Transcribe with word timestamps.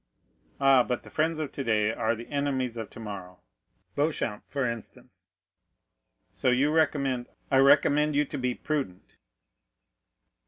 "Ah, 0.59 0.81
but 0.83 1.03
the 1.03 1.11
friends 1.11 1.37
of 1.37 1.51
today 1.51 1.93
are 1.93 2.15
the 2.15 2.27
enemies 2.29 2.75
of 2.75 2.89
tomorrow; 2.89 3.39
Beauchamp, 3.93 4.43
for 4.49 4.67
instance." 4.67 5.27
"So 6.31 6.49
you 6.49 6.71
recommend——" 6.71 7.27
"I 7.51 7.59
recommend 7.59 8.15
you 8.15 8.25
to 8.25 8.37
be 8.39 8.55
prudent." 8.55 9.17